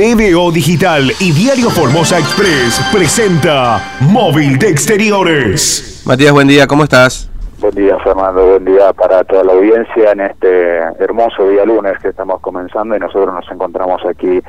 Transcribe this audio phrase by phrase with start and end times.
[0.00, 6.02] TVO Digital y Diario Formosa Express presenta Móvil de Exteriores.
[6.06, 7.30] Matías, buen día, ¿cómo estás?
[7.58, 8.46] Buen día, Fernando.
[8.46, 12.98] Buen día para toda la audiencia en este hermoso día lunes que estamos comenzando y
[12.98, 14.40] nosotros nos encontramos aquí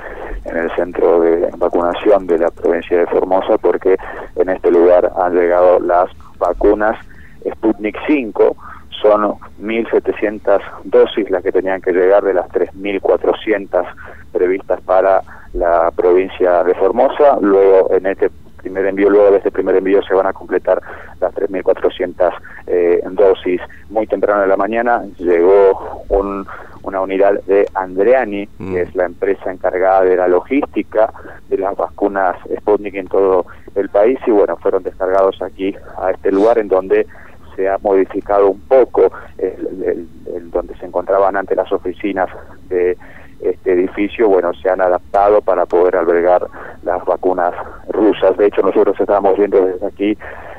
[0.46, 3.98] en el centro de vacunación de la provincia de Formosa porque
[4.38, 6.10] en este lugar han llegado las
[6.40, 6.98] vacunas
[7.46, 8.56] Sputnik 5
[9.02, 13.86] son 1.700 dosis las que tenían que llegar de las 3.400
[14.32, 15.22] previstas para
[15.54, 17.38] la provincia de Formosa.
[17.42, 18.30] Luego, en este
[18.62, 20.82] primer envío, luego de este primer envío se van a completar
[21.20, 22.34] las 3.400
[22.68, 23.62] eh, dosis.
[23.90, 26.46] Muy temprano de la mañana llegó un,
[26.84, 28.78] una unidad de Andreani, que mm.
[28.78, 31.12] es la empresa encargada de la logística
[31.50, 33.46] de las vacunas Sputnik en todo
[33.76, 37.08] el país y bueno, fueron descargados aquí a este lugar en donde
[37.56, 40.08] se ha modificado un poco el,
[40.52, 42.30] donde se encontraban antes las oficinas
[42.70, 42.98] de
[43.42, 46.48] este edificio, bueno, se han adaptado para poder albergar
[46.84, 47.54] las vacunas
[47.90, 48.38] rusas.
[48.38, 50.18] De hecho, nosotros estábamos viendo desde aquí,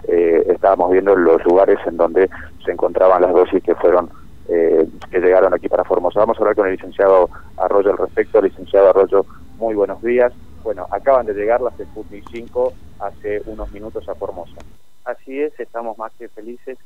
[0.09, 2.29] eh, estábamos viendo los lugares en donde
[2.65, 4.11] se encontraban las dosis que fueron
[4.49, 6.21] eh, que llegaron aquí para Formosa.
[6.21, 8.43] Vamos a hablar con el licenciado Arroyo al respecto.
[8.43, 9.25] Licenciado Arroyo,
[9.59, 10.33] muy buenos días.
[10.65, 14.57] Bueno, acaban de llegar las Sputnik 5 hace unos minutos a Formosa.
[15.05, 16.79] Así es, estamos más que felices.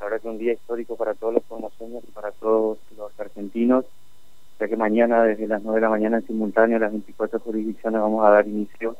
[0.00, 3.84] La verdad que un día histórico para todos los formoseños y para todos los argentinos,
[4.58, 8.24] ya que mañana desde las 9 de la mañana en simultáneo las 24 jurisdicciones vamos
[8.24, 8.96] a dar inicio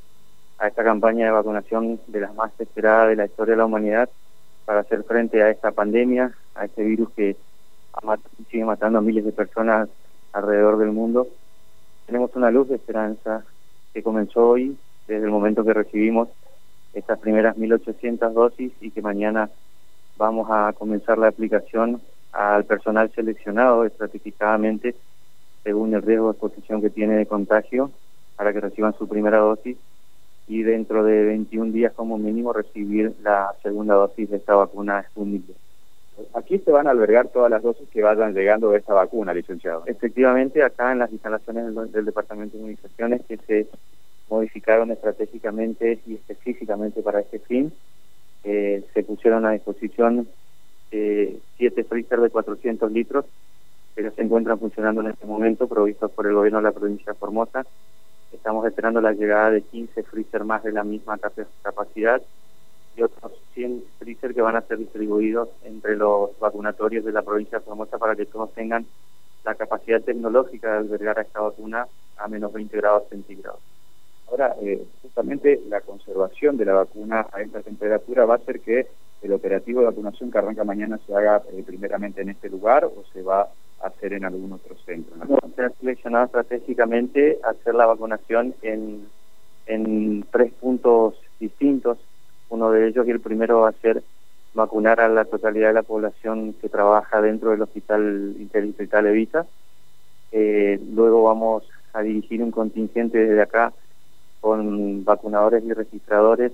[0.58, 4.08] a esta campaña de vacunación de las más esperadas de la historia de la humanidad
[4.66, 7.36] para hacer frente a esta pandemia, a este virus que
[8.50, 9.88] sigue matando a miles de personas
[10.32, 11.28] alrededor del mundo.
[12.06, 13.44] Tenemos una luz de esperanza
[13.92, 16.28] que comenzó hoy, desde el momento que recibimos
[16.94, 19.50] estas primeras 1.800 dosis y que mañana
[20.16, 22.00] vamos a comenzar la aplicación
[22.32, 24.94] al personal seleccionado estratégicamente
[25.62, 27.90] según el riesgo de exposición que tiene de contagio
[28.36, 29.76] para que reciban su primera dosis
[30.46, 35.44] y dentro de 21 días como mínimo recibir la segunda dosis de esta vacuna Sputnik.
[36.34, 39.82] Aquí se van a albergar todas las dosis que vayan llegando de esta vacuna, licenciado.
[39.86, 43.66] Efectivamente, acá en las instalaciones del, del Departamento de Comunicaciones que se
[44.28, 47.72] modificaron estratégicamente y específicamente para este fin.
[48.44, 50.28] Eh, se pusieron a disposición
[50.90, 53.24] eh, siete freezer de 400 litros
[53.94, 57.18] que se encuentran funcionando en este momento, provistos por el gobierno de la provincia de
[57.18, 57.64] Formosa.
[58.32, 61.18] Estamos esperando la llegada de 15 freezer más de la misma
[61.62, 62.20] capacidad
[62.96, 67.58] y otros 100 freezer que van a ser distribuidos entre los vacunatorios de la provincia
[67.58, 68.84] de Formosa para que todos tengan
[69.44, 71.86] la capacidad tecnológica de albergar a esta vacuna
[72.16, 73.73] a menos 20 grados centígrados.
[74.34, 78.88] Ahora, eh, justamente la conservación de la vacuna a esta temperatura va a hacer que
[79.22, 83.04] el operativo de vacunación que arranca mañana se haga eh, primeramente en este lugar o
[83.12, 85.14] se va a hacer en algún otro centro.
[85.14, 85.38] ¿no?
[85.54, 89.06] se ha seleccionado estratégicamente hacer la vacunación en,
[89.66, 91.98] en tres puntos distintos.
[92.48, 94.02] Uno de ellos y el primero va a ser
[94.52, 99.46] vacunar a la totalidad de la población que trabaja dentro del Hospital Interdistrital Evita.
[100.32, 101.62] Eh, luego vamos
[101.92, 103.72] a dirigir un contingente desde acá
[104.44, 106.52] con vacunadores y registradores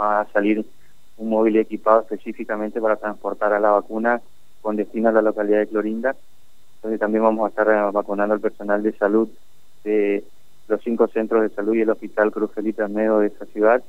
[0.00, 0.64] va a salir
[1.16, 4.22] un móvil equipado específicamente para transportar a la vacuna
[4.62, 6.14] con destino a la localidad de Clorinda.
[6.76, 9.28] Entonces también vamos a estar eh, vacunando al personal de salud
[9.82, 10.22] de
[10.68, 13.82] los cinco centros de salud y el Hospital Cruz Felipe Almedo de esa ciudad.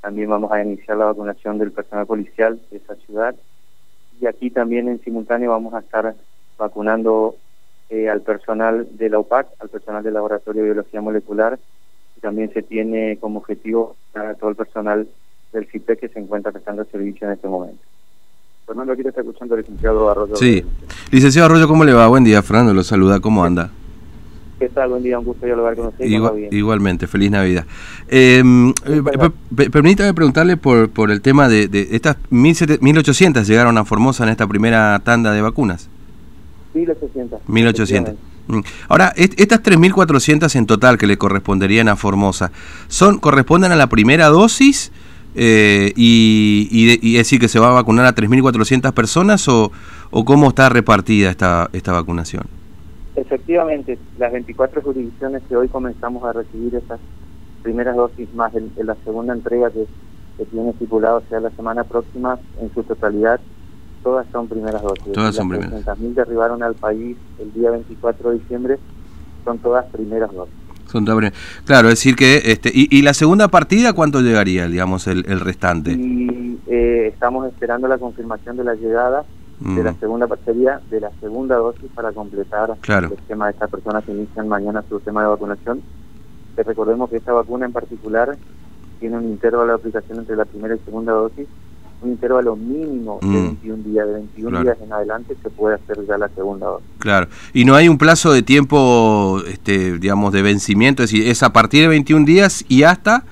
[0.00, 3.34] También vamos a iniciar la vacunación del personal policial de esa ciudad.
[4.20, 6.14] Y aquí también en simultáneo vamos a estar
[6.56, 7.34] vacunando
[7.90, 11.58] eh, al personal de la UPAC, al personal del Laboratorio de Biología Molecular
[12.24, 15.06] también se tiene como objetivo a todo el personal
[15.52, 17.82] del CIPE que se encuentra prestando servicio en este momento.
[18.66, 20.34] Fernando, aquí te está escuchando el licenciado Arroyo.
[20.34, 20.64] Sí.
[21.10, 22.08] Licenciado Arroyo, ¿cómo le va?
[22.08, 23.70] Buen día, Fernando, lo saluda, ¿cómo anda?
[24.58, 24.88] ¿Qué tal?
[24.88, 26.06] Buen día, un gusto dialogar con usted.
[26.50, 27.66] igualmente, feliz Navidad.
[28.08, 34.24] Em, eh, permítame preguntarle por, por el tema de, de estas 1.800 llegaron a Formosa
[34.24, 35.90] en esta primera tanda de vacunas.
[36.74, 37.40] 1.800.
[37.46, 38.14] 1.800.
[38.46, 38.60] Mm.
[38.88, 42.52] Ahora, estas 3.400 en total que le corresponderían a Formosa,
[42.88, 44.92] ¿son corresponden a la primera dosis
[45.34, 49.72] eh, y, y, decir que se va a vacunar a 3.400 personas o,
[50.10, 52.44] o cómo está repartida esta, esta vacunación?
[53.16, 57.00] Efectivamente, las 24 jurisdicciones que hoy comenzamos a recibir esas
[57.62, 62.72] primeras dosis más en, la segunda entrega que tiene estipulado sea la semana próxima en
[62.74, 63.40] su totalidad
[64.04, 65.12] todas son primeras dosis.
[65.12, 65.84] Todas son primeras.
[65.84, 68.78] Las que arribaron al país el día 24 de diciembre
[69.44, 70.54] son todas primeras dosis.
[70.86, 71.32] Son todas
[71.64, 72.42] Claro, es decir que...
[72.44, 75.92] este y, la segunda partida cuánto llegaría, digamos, el, el restante?
[75.92, 79.24] Y eh, estamos esperando la confirmación de la llegada
[79.58, 80.00] de la mm.
[80.00, 84.46] segunda partida, de la segunda dosis para completar el esquema de estas personas que inician
[84.46, 85.80] mañana su tema de vacunación
[86.62, 88.36] recordemos que esta vacuna en particular
[89.00, 91.48] tiene un intervalo de aplicación entre la primera y segunda dosis,
[92.02, 93.84] un intervalo mínimo de 21 mm.
[93.84, 96.86] días, de 21 días en adelante se puede hacer ya la segunda dosis.
[96.98, 101.42] Claro, y no hay un plazo de tiempo, este, digamos, de vencimiento, es decir, es
[101.42, 103.24] a partir de 21 días y hasta...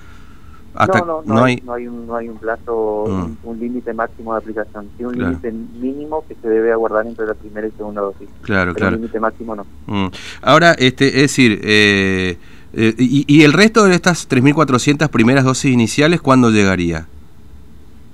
[0.75, 3.47] hasta no, no, no, hay, no, hay, un, no hay un plazo, mm.
[3.49, 7.35] un, límite máximo de aplicación, sí un límite mínimo que se debe aguardar entre la
[7.35, 8.29] primera y segunda dosis.
[8.43, 8.97] Claro, claro.
[8.97, 9.67] Un límite máximo no.
[9.87, 10.09] Mm.
[10.41, 12.39] Ahora, este, es decir, eh,
[12.75, 17.07] eh, y, el resto de estas 3.400 primeras dosis iniciales, cuándo llegaría?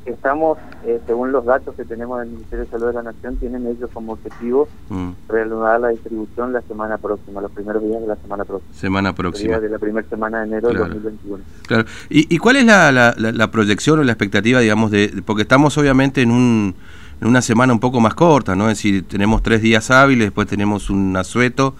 [0.08, 3.66] Estamos, eh, según los datos que tenemos del Ministerio de Salud de la Nación, tienen
[3.66, 5.10] ellos como objetivo mm.
[5.28, 8.74] reanudar la distribución la semana próxima, los primeros días de la semana próxima.
[8.74, 9.58] Semana próxima.
[9.60, 11.44] De la primera semana de enero de 2021.
[11.66, 11.84] Claro.
[12.08, 16.22] ¿Y, ¿Y, cuál es la, la, proyección o la expectativa, digamos, de porque estamos obviamente
[16.22, 16.74] en un
[17.20, 18.70] en una semana un poco más corta, ¿no?
[18.70, 21.74] Es decir, tenemos tres días hábiles, después tenemos un asueto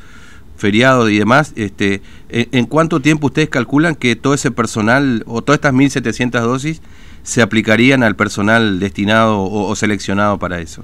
[0.58, 5.58] feriado y demás, este, ¿en, cuánto tiempo ustedes calculan que todo ese personal o todas
[5.58, 6.82] estas 1.700 dosis
[7.22, 10.82] se aplicarían al personal destinado o, seleccionado para eso?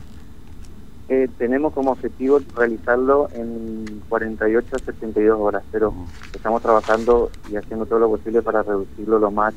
[1.08, 5.94] Eh, tenemos como objetivo realizarlo en 48 a 72 horas, pero
[6.34, 9.54] estamos trabajando y haciendo todo lo posible para reducirlo lo más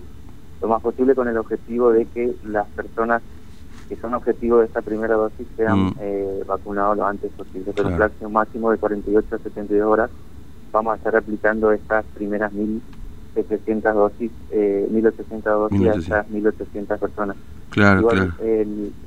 [0.62, 3.22] lo más posible con el objetivo de que las personas
[3.88, 5.96] que son objetivos de esta primera dosis sean mm.
[6.00, 7.72] eh, vacunados lo antes posible.
[7.76, 10.10] Pero el plazo máximo de 48 a 72 horas
[10.72, 12.52] vamos a estar aplicando estas primeras
[13.44, 17.38] 1.700 dosis, eh, 1.800 dosis a estas 1.800 personas.
[17.70, 18.34] Claro, Igual,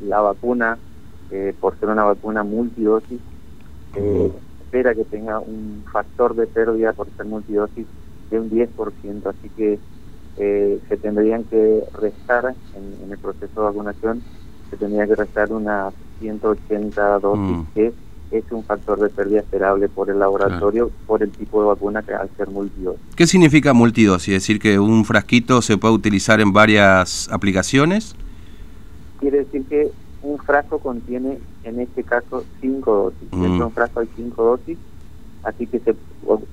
[0.06, 0.78] la vacuna,
[1.30, 3.20] eh, por ser una vacuna multidosis,
[3.96, 7.86] eh, espera que tenga un factor de pérdida por ser multidosis
[8.30, 9.78] de un 10%, así que
[10.36, 14.22] eh, se tendrían que restar en el proceso de vacunación
[14.70, 17.66] se tenía que restar unas 180 dosis, mm.
[17.74, 17.92] que
[18.30, 22.14] es un factor de pérdida esperable por el laboratorio, por el tipo de vacuna que
[22.14, 23.00] al ser multidosis.
[23.16, 24.28] ¿Qué significa multidosis?
[24.28, 28.14] ¿Es decir, que un frasquito se puede utilizar en varias aplicaciones?
[29.18, 29.90] Quiere decir que
[30.22, 33.28] un frasco contiene, en este caso, cinco dosis.
[33.32, 33.44] Mm.
[33.44, 34.78] En un frasco hay cinco dosis,
[35.42, 35.96] así que se,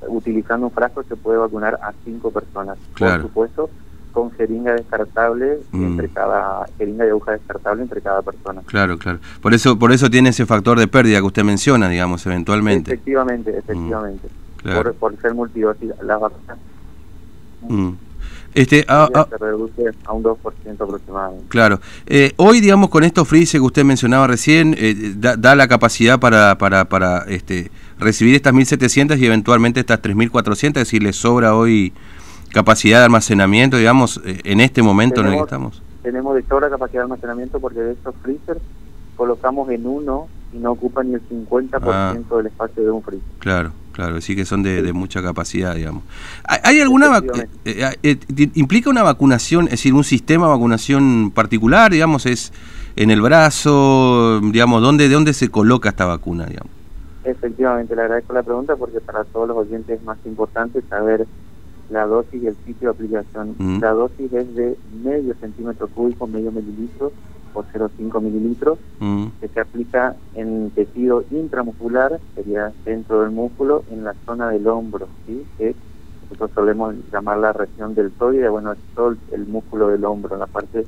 [0.07, 2.77] utilizando un frasco se puede vacunar a cinco personas.
[2.97, 3.69] Por supuesto,
[4.17, 5.85] con jeringa descartable mm.
[5.85, 8.63] entre cada jeringa de aguja descartable entre cada persona.
[8.65, 9.19] Claro, claro.
[9.43, 12.91] Por eso por eso tiene ese factor de pérdida que usted menciona, digamos, eventualmente.
[12.93, 13.57] Efectivamente, mm.
[13.59, 14.27] efectivamente.
[14.99, 16.57] Por, ser multidosis las vacunas.
[17.69, 17.91] Mm.
[18.55, 19.27] Este, ah, ah.
[19.29, 20.35] se reduce a un 2%
[20.81, 21.45] aproximadamente.
[21.49, 21.79] Claro.
[22.07, 26.57] Eh, hoy, digamos, con estos freezes que usted mencionaba recién, eh, da, la capacidad para,
[26.57, 31.93] para, para este, recibir estas 1.700 y eventualmente estas 3.400, es decir, le sobra hoy
[32.57, 35.83] capacidad de almacenamiento, digamos, eh, en este momento en el que estamos?
[36.01, 38.59] Tenemos de sobra capacidad de almacenamiento porque de estos freezers
[39.15, 42.15] colocamos en uno y no ocupan ni el 50% ah.
[42.35, 43.27] del espacio de un freezer.
[43.37, 46.03] Claro, claro, sí que son de, mucha capacidad, digamos.
[46.45, 47.21] ¿Hay, alguna
[47.65, 48.17] eh, eh,
[48.55, 52.51] implica una vacunación, es decir, un sistema de vacunación particular, digamos, es
[52.95, 56.71] en el brazo, digamos, ¿dónde, de dónde se coloca esta vacuna, digamos?
[57.23, 61.27] Efectivamente, le agradezco la pregunta porque para todos los oyentes es más importante saber
[61.89, 63.55] la dosis y el sitio de aplicación.
[63.57, 63.79] Mm.
[63.79, 67.11] La dosis es de medio centímetro cúbico, medio mililitro
[67.53, 69.25] o 0,5 mililitros, mm.
[69.39, 75.07] que se aplica en tejido intramuscular, sería dentro del músculo, en la zona del hombro,
[75.25, 75.45] ¿sí?
[75.57, 75.75] que
[76.29, 80.39] nosotros solemos llamar la región del deltoide, bueno, es todo el músculo del hombro, en
[80.39, 80.83] la parte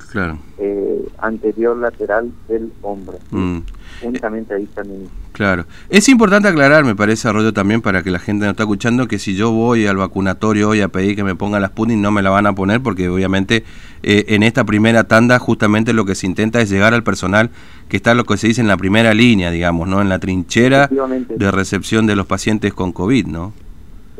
[0.58, 3.18] eh, anterior lateral del hombro.
[3.30, 3.58] Mm.
[4.02, 5.08] Únicamente ahí también.
[5.32, 5.64] Claro.
[5.88, 9.18] Es importante aclarar, me parece, Arroyo, también para que la gente no está escuchando, que
[9.18, 12.22] si yo voy al vacunatorio hoy a pedir que me pongan las Sputnik, no me
[12.22, 13.64] la van a poner, porque obviamente
[14.02, 17.50] eh, en esta primera tanda justamente lo que se intenta es llegar al personal
[17.88, 20.00] que está lo que se dice en la primera línea, digamos, ¿no?
[20.00, 23.52] En la trinchera de recepción de los pacientes con COVID, ¿no?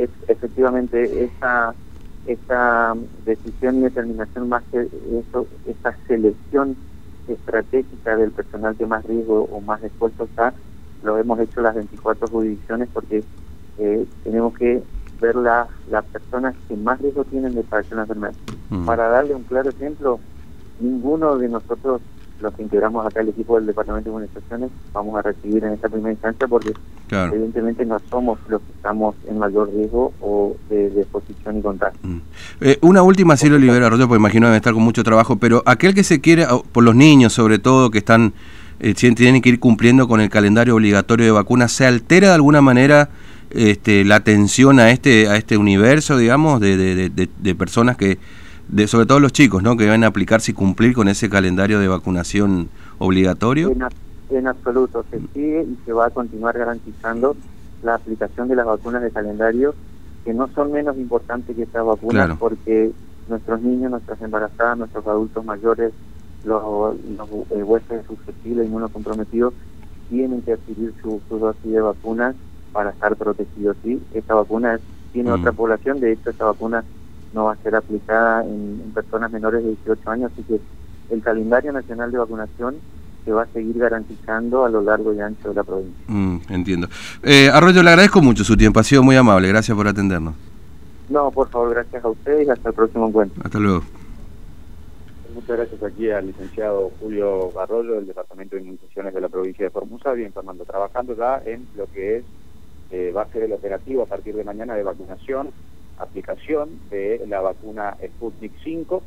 [0.02, 1.74] Es, efectivamente, esa,
[2.26, 6.76] esa decisión y determinación más que eso, esa selección
[7.28, 10.52] estratégica del personal que más riesgo o más expuesto está,
[11.02, 13.22] lo hemos hecho las 24 jurisdicciones porque
[13.78, 14.82] eh, tenemos que
[15.20, 18.34] ver las personas que más riesgo tienen de padecer la enfermedad.
[18.70, 18.86] Mm.
[18.86, 20.18] Para darle un claro ejemplo,
[20.80, 22.00] ninguno de nosotros,
[22.40, 25.88] los que integramos acá el equipo del Departamento de Comunicaciones, vamos a recibir en esta
[25.88, 26.72] primera instancia porque
[27.10, 31.98] evidentemente no somos los que estamos en mayor riesgo o de, exposición y contagio.
[32.02, 32.20] Mm.
[32.60, 35.94] Eh, una última, si lo libera, porque imagino debe estar con mucho trabajo, pero aquel
[35.94, 38.32] que se quiere, por los niños sobre todo, que están
[38.80, 42.62] eh, tienen que ir cumpliendo con el calendario obligatorio de vacunas, ¿se altera de alguna
[42.62, 43.10] manera
[43.50, 48.18] este, la atención a este, a este universo, digamos, de, de, de, personas que,
[48.70, 49.76] de, sobre todo los chicos, ¿no?
[49.76, 53.72] que van a aplicarse y cumplir con ese calendario de vacunación obligatorio?
[54.30, 57.36] En, absoluto, se sigue y se va a continuar garantizando
[57.82, 59.74] la aplicación de las vacunas de calendario
[60.24, 62.92] que no son menos importantes que estas vacunas porque
[63.28, 65.92] nuestros niños, nuestras embarazadas, nuestros adultos mayores,
[66.44, 69.54] los, los eh, huéspedes susceptibles, inmunocomprometidos,
[70.10, 72.36] tienen que adquirir su, dosis de vacunas
[72.72, 73.76] para estar protegidos.
[73.82, 74.00] ¿sí?
[74.14, 74.78] Esta vacuna
[75.12, 75.56] tiene otra mm.
[75.56, 76.84] población, de hecho esta vacuna
[77.32, 80.60] no va a ser aplicada en, personas menores de 18 años, así que
[81.14, 82.76] el calendario nacional de vacunación
[83.24, 86.04] se va a seguir garantizando a lo largo y ancho de la provincia.
[86.08, 86.88] Mm, entiendo.
[87.22, 90.34] Eh, Arroyo, le agradezco mucho su tiempo, ha sido muy amable, gracias por atendernos.
[91.08, 93.42] No, por favor, gracias a ustedes y hasta el próximo encuentro.
[93.44, 93.82] Hasta luego.
[95.34, 99.70] Muchas gracias aquí al licenciado Julio Arroyo del Departamento de Inmunizaciones de la provincia de
[99.70, 102.24] Formosa, bien Fernando, trabajando ya en lo que es,
[102.90, 105.50] eh, va a ser el operativo a partir de mañana de vacunación,
[106.00, 109.02] aplicación de la vacuna Sputnik 5,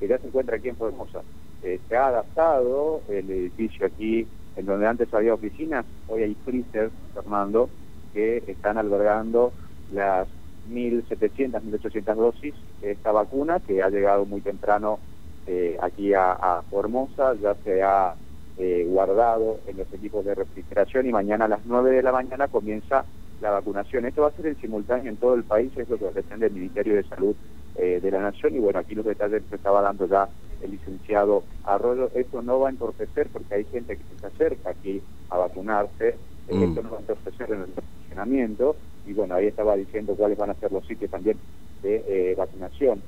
[0.00, 1.22] que ya se encuentra aquí en Formosa.
[1.62, 4.26] Se ha adaptado el edificio aquí,
[4.56, 7.68] en donde antes había oficinas, hoy hay freezer, Fernando,
[8.12, 9.52] que están albergando
[9.92, 10.28] las
[10.70, 14.98] 1.700, 1.800 dosis de esta vacuna, que ha llegado muy temprano
[15.46, 18.14] eh, aquí a, Formosa, ya se ha
[18.58, 22.48] eh, guardado en los equipos de refrigeración y mañana a las 9 de la mañana
[22.48, 23.04] comienza
[23.40, 24.06] la vacunación.
[24.06, 26.52] Esto va a ser en simultáneo en todo el país, es lo que pretende el
[26.52, 27.34] Ministerio de Salud
[27.76, 30.28] eh, de la Nación y bueno, aquí los detalles que estaba dando ya
[30.62, 32.10] el licenciado Arroyo.
[32.14, 36.16] Esto no va a entorpecer porque hay gente que se acerca aquí a vacunarse,
[36.50, 36.62] mm.
[36.62, 38.76] esto no va a entorpecer en el funcionamiento
[39.06, 41.38] y bueno, ahí estaba diciendo cuáles van a ser los sitios también
[41.82, 43.00] de vacunación,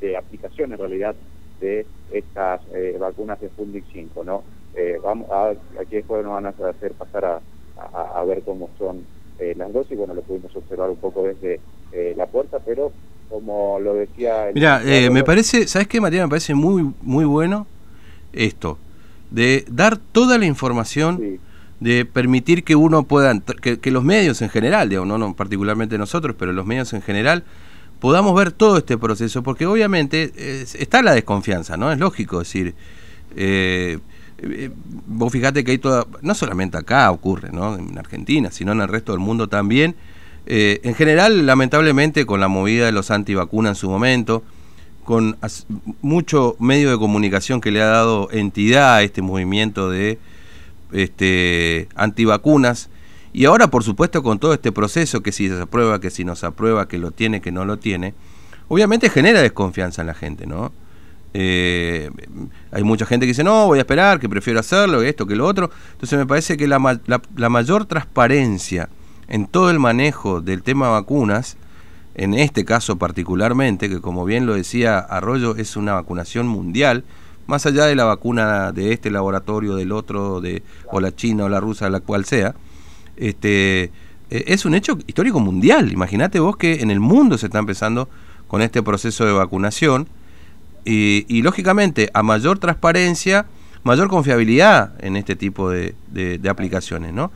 [0.00, 1.14] de aplicación en realidad
[1.60, 4.42] de estas eh, vacunas de Sputnik 5, ¿no?
[4.74, 7.40] Eh, vamos a, aquí después nos van a hacer pasar a,
[7.76, 9.04] a, ver cómo son
[9.38, 11.60] eh, las dosis, bueno, lo pudimos observar un poco desde
[12.16, 12.92] la puerta, pero
[13.28, 14.50] como lo decía...
[14.54, 16.22] Mira, me parece, ¿sabes qué, María?
[16.22, 17.66] Me parece muy, muy bueno
[18.32, 18.78] esto,
[19.30, 21.40] de dar toda la información...
[21.80, 25.96] de permitir que uno pueda, que, que, los medios en general, digamos, no, no particularmente
[25.96, 27.44] nosotros, pero los medios en general,
[28.00, 31.92] podamos ver todo este proceso, porque obviamente está la desconfianza, ¿no?
[31.92, 32.74] Es lógico decir,
[33.36, 33.98] eh,
[34.38, 34.70] eh,
[35.06, 37.76] vos fijate que hay toda, no solamente acá ocurre, ¿no?
[37.76, 39.96] En Argentina, sino en el resto del mundo también.
[40.46, 44.42] Eh, en general, lamentablemente, con la movida de los antivacunas en su momento,
[45.04, 45.36] con
[46.02, 50.18] mucho medio de comunicación que le ha dado entidad a este movimiento de
[50.92, 52.88] este, antivacunas,
[53.32, 56.34] y ahora, por supuesto, con todo este proceso, que si se aprueba, que si no
[56.34, 58.14] se aprueba, que lo tiene, que no lo tiene,
[58.68, 60.72] obviamente genera desconfianza en la gente, ¿no?
[61.34, 62.10] Eh,
[62.70, 65.46] hay mucha gente que dice, no, voy a esperar, que prefiero hacerlo, esto, que lo
[65.46, 65.70] otro.
[65.92, 68.88] Entonces me parece que la, la, mayor transparencia
[69.28, 71.56] en todo el manejo del tema vacunas,
[72.14, 77.04] en este caso particularmente, que como bien lo decía Arroyo, es una vacunación mundial,
[77.46, 81.48] más allá de la vacuna de este laboratorio, del otro, de, o la china o
[81.48, 82.54] la rusa, la cual sea,
[83.16, 83.84] este,
[84.30, 85.92] eh, es un hecho histórico mundial.
[85.92, 88.08] Imagínate vos que en el mundo se está empezando
[88.46, 90.08] con este proceso de vacunación
[90.90, 93.46] y, lógicamente a mayor transparencia,
[93.84, 95.94] mayor confiabilidad en este tipo de,
[96.48, 97.30] aplicaciones, ¿no?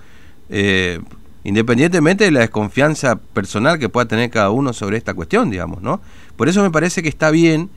[0.49, 1.01] Eh,
[1.45, 6.01] independientemente de la desconfianza personal que pueda tener cada uno sobre esta cuestión, digamos, ¿no?
[6.37, 7.69] Por eso me parece que está bien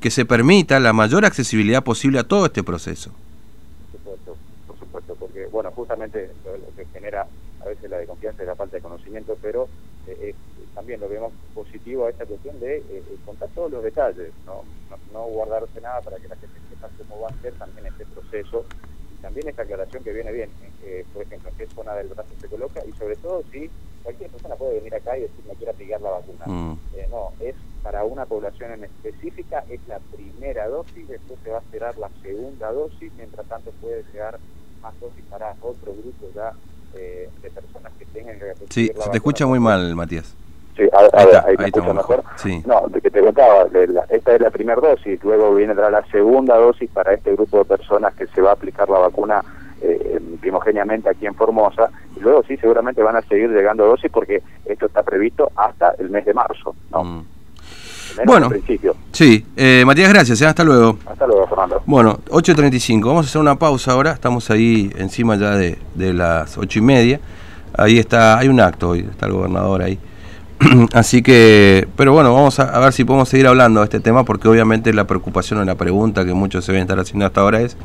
[0.00, 3.10] que se permita la mayor accesibilidad posible a todo este proceso.
[3.92, 7.26] Por supuesto, por supuesto, porque, bueno, justamente lo que genera
[7.62, 9.68] a veces la desconfianza y la falta de conocimiento, pero
[10.08, 10.34] eh,
[10.76, 14.62] también lo vemos positivo a esta cuestión de eh, contar todos los detalles, ¿no?
[15.12, 15.24] ¿no?
[15.24, 18.64] guardarse nada para que la gente sepa cómo va a ser también este proceso
[19.12, 20.50] y también esta aclaración que viene bien,
[21.12, 23.70] por ejemplo, en qué zona del brazo se coloca y sobre todo si
[24.02, 26.44] cualquier persona puede venir acá y decir me quiero aplicar la vacuna.
[26.46, 26.78] Mm.
[27.10, 31.60] no, es para una población en específica, es la primera dosis, después se va a
[31.60, 34.38] esperar la segunda dosis, mientras tanto puede llegar
[34.82, 36.52] más dosis para otro grupo ya
[36.94, 40.34] eh, de personas que tengan que Sí, se te escucha muy mal, Matías.
[40.76, 42.22] Sí, ahí, me escucha mejor.
[42.66, 43.66] No, de que te contaba,
[44.10, 48.14] esta es la primera dosis, luego viene la segunda dosis para este grupo de personas
[48.14, 49.42] que se va a aplicar la vacuna
[49.80, 54.42] eh, primogéneamente aquí en Formosa, y luego sí, seguramente van a seguir llegando dosis porque
[54.66, 57.04] esto está previsto hasta el mes de marzo, ¿no?
[57.04, 57.24] Mm.
[58.24, 58.48] Bueno,
[59.12, 60.46] sí, eh, Matías, gracias, ¿eh?
[60.46, 60.96] hasta luego.
[61.04, 61.82] Hasta luego, Fernando.
[61.84, 66.56] Bueno, 8.35, vamos a hacer una pausa ahora, estamos ahí encima ya de, de las
[66.56, 67.20] ocho y media,
[67.76, 69.98] ahí está, hay un acto hoy, está el gobernador ahí.
[70.92, 74.48] Así que, pero bueno, vamos a, ver si podemos seguir hablando de este tema porque
[74.48, 77.76] obviamente la preocupación o la pregunta que muchos se ven estar haciendo hasta ahora es